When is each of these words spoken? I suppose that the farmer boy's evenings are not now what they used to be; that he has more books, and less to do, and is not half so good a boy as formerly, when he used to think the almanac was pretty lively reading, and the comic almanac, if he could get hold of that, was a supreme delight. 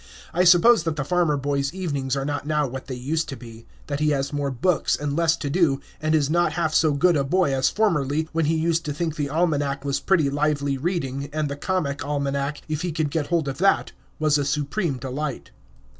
I 0.33 0.45
suppose 0.45 0.81
that 0.85 0.95
the 0.95 1.03
farmer 1.05 1.37
boy's 1.37 1.75
evenings 1.75 2.15
are 2.15 2.25
not 2.25 2.47
now 2.47 2.65
what 2.65 2.87
they 2.87 2.95
used 2.95 3.29
to 3.29 3.35
be; 3.35 3.67
that 3.85 3.99
he 3.99 4.09
has 4.09 4.33
more 4.33 4.49
books, 4.49 4.97
and 4.97 5.15
less 5.15 5.35
to 5.37 5.47
do, 5.47 5.79
and 6.01 6.15
is 6.15 6.27
not 6.27 6.53
half 6.53 6.73
so 6.73 6.93
good 6.93 7.15
a 7.15 7.23
boy 7.23 7.53
as 7.53 7.69
formerly, 7.69 8.27
when 8.31 8.45
he 8.45 8.55
used 8.55 8.83
to 8.85 8.93
think 8.93 9.15
the 9.15 9.29
almanac 9.29 9.85
was 9.85 9.99
pretty 9.99 10.31
lively 10.31 10.75
reading, 10.75 11.29
and 11.31 11.49
the 11.49 11.55
comic 11.55 12.03
almanac, 12.03 12.63
if 12.67 12.81
he 12.81 12.91
could 12.91 13.11
get 13.11 13.27
hold 13.27 13.47
of 13.47 13.59
that, 13.59 13.91
was 14.17 14.39
a 14.39 14.43
supreme 14.43 14.97
delight. 14.97 15.51